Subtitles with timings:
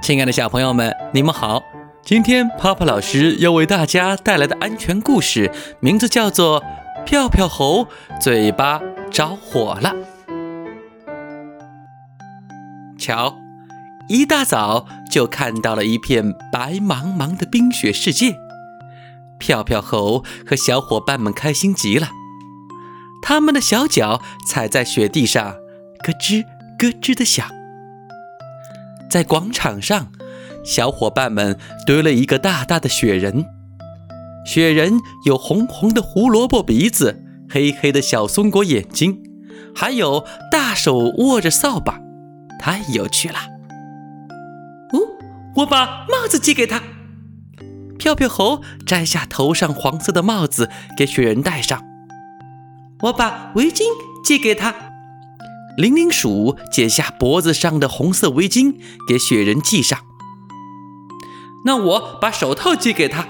[0.00, 1.62] 亲爱的小朋友们，你们好！
[2.02, 6.62] 今天泡泡老师要为大家带来的安全故事，名字叫做
[7.04, 7.86] 《票票猴
[8.18, 9.94] 嘴巴着火了》。
[12.98, 13.36] 瞧，
[14.08, 18.36] 一大早就看到了一片白茫茫的冰雪世界，
[19.38, 22.08] 票票猴和小伙伴们开心极了，
[23.22, 25.52] 他们的小脚踩在雪地上，
[26.02, 26.44] 咯吱
[26.78, 27.46] 咯吱的响。
[29.10, 30.12] 在广场上，
[30.64, 33.44] 小伙伴们堆了一个大大的雪人。
[34.46, 39.20] 雪人有红红的胡萝卜鼻子，黑黑的小松果眼睛，
[39.74, 42.00] 还有大手握着扫把，
[42.58, 43.34] 太有趣了。
[44.92, 45.00] 哦，
[45.56, 46.80] 我把帽子借给他。
[47.98, 51.82] 票票猴摘下头上黄色的帽子给雪人戴上。
[53.02, 53.82] 我把围巾
[54.24, 54.89] 借给他。
[55.80, 58.74] 铃铃鼠解下脖子上的红色围巾，
[59.08, 59.98] 给雪人系上。
[61.64, 63.26] 那我把手套寄给他。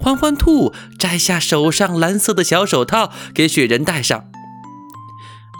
[0.00, 4.24] 欢欢兔摘下手上蓝色的小手套，给雪人戴上。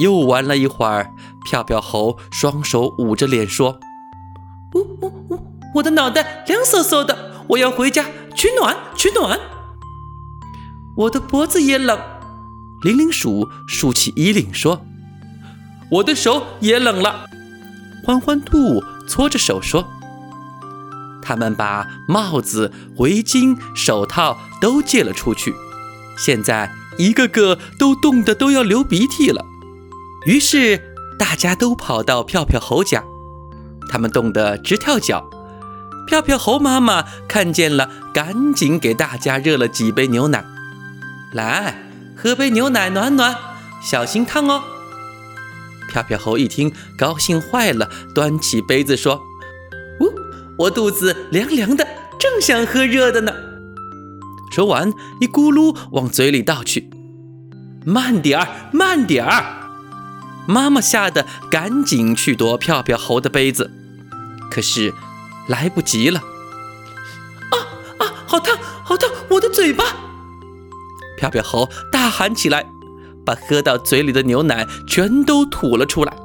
[0.00, 1.10] 又玩了一会儿，
[1.44, 3.78] 票票猴双手捂着脸说
[4.74, 5.38] ：“呜呜呜，
[5.74, 9.38] 我的脑袋凉飕飕的，我要回家取暖取暖。
[10.96, 12.00] 我的脖子也冷。”
[12.82, 14.86] 铃铃鼠竖起衣领说。
[15.92, 17.26] 我的手也冷了，
[18.02, 19.86] 欢欢兔搓着手说
[21.20, 25.54] ：“他们把帽子、围巾、手套都借了出去，
[26.16, 29.44] 现在一个个都冻得都要流鼻涕了。
[30.24, 30.80] 于是
[31.18, 33.04] 大家都跑到票票猴家，
[33.90, 35.28] 他们冻得直跳脚。
[36.06, 40.42] 票票猴妈妈看见了，赶紧给大家热了几杯牛奶，
[41.34, 41.76] 来
[42.16, 43.36] 喝杯牛奶暖暖，
[43.82, 44.62] 小心烫哦。”
[45.92, 49.20] 票票猴一听，高兴坏了，端起杯子说
[50.00, 50.10] ：“呜，
[50.56, 51.86] 我肚子凉凉的，
[52.18, 53.32] 正想喝热的呢。”
[54.50, 54.90] 说完，
[55.20, 56.88] 一咕噜往嘴里倒去。
[57.84, 59.68] 慢点儿，慢点儿！
[60.46, 63.70] 妈妈吓得赶紧去夺票票猴的杯子，
[64.50, 64.94] 可是
[65.46, 66.20] 来不及了。
[67.50, 67.56] 啊
[67.98, 69.84] 啊，好烫，好烫，我的嘴巴！
[71.18, 72.66] 票票猴大喊起来。
[73.24, 76.16] 把喝到嘴里的牛奶全都吐了出来。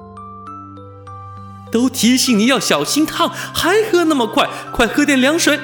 [1.72, 5.60] 都提醒你要小心烫，还喝那么快，快喝点凉水。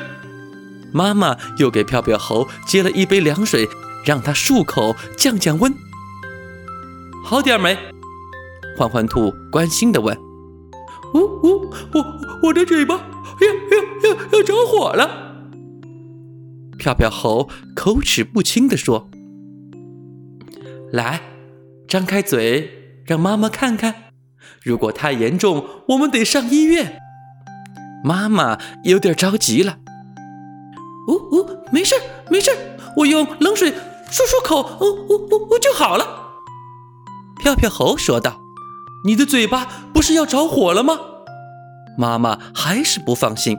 [0.92, 3.68] 妈妈又给票票猴接了一杯凉水，
[4.06, 5.74] 让他漱口降降温。
[7.24, 7.78] 好点没？
[8.78, 10.18] 欢欢兔关心地问。
[11.14, 12.06] 呜呜，我
[12.44, 15.10] 我的嘴巴要要要要着火了。
[16.78, 19.10] 票票猴口齿不清地说。
[20.94, 21.22] 来，
[21.88, 23.96] 张开嘴，让妈妈看看。
[24.62, 27.00] 如果太严重，我们得上医院。
[28.04, 29.80] 妈妈有点着急了。
[31.08, 31.96] 呜呜，没事
[32.30, 32.52] 没事，
[32.98, 33.78] 我用冷水漱
[34.22, 36.36] 漱口，呜呜呜呜就好了。
[37.42, 38.40] 票票猴说道
[39.04, 41.00] ：“你的嘴巴不是要着火了吗？”
[41.98, 43.58] 妈妈还是不放心。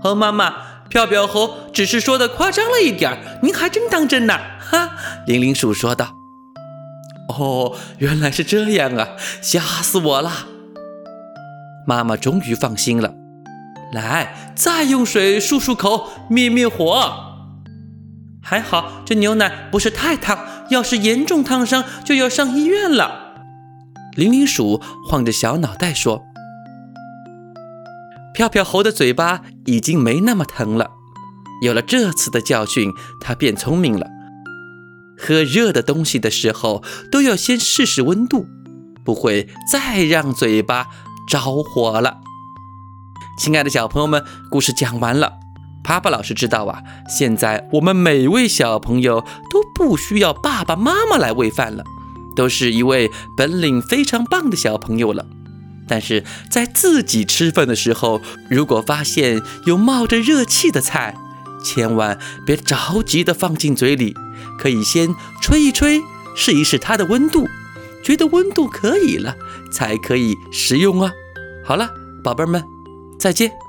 [0.00, 0.54] 猴妈妈，
[0.88, 4.38] 票票猴只是说的夸张了一点您还真当真呢？
[4.60, 4.92] 哈，
[5.26, 6.21] 铃铃鼠说道。
[7.28, 9.10] 哦，原来是这样啊！
[9.40, 10.48] 吓死我了。
[11.86, 13.14] 妈妈终于放心了。
[13.92, 17.12] 来，再用水漱漱口，灭灭火。
[18.42, 20.38] 还好这牛奶不是太烫，
[20.70, 23.34] 要是严重烫伤，就要上医院了。
[24.16, 26.22] 铃铃鼠晃着小脑袋说
[28.34, 30.90] ：“票票猴的嘴巴已经没那么疼了。
[31.62, 32.90] 有了这次的教训，
[33.20, 34.06] 它变聪明了。”
[35.24, 38.46] 喝热的东西的时候，都要先试试温度，
[39.04, 40.88] 不会再让嘴巴
[41.28, 42.18] 着火了。
[43.38, 45.34] 亲爱的小朋友们，故事讲完了。
[45.84, 51.84] 帕帕老师知道啊，现在我们每位小朋友都不需要爸爸妈妈来喂饭了，
[52.36, 55.26] 都是一位本领非常棒的小朋友了。
[55.88, 61.16] 但是在自己吃饭的时候，如果发现有冒着热气的菜，
[61.62, 64.14] 千万别着急的放进嘴里。
[64.58, 66.02] 可以先吹一吹，
[66.36, 67.48] 试一试它的温度，
[68.02, 69.36] 觉得温度可以了，
[69.70, 71.12] 才可以食用啊。
[71.64, 71.90] 好了，
[72.22, 72.62] 宝贝儿们，
[73.18, 73.61] 再见。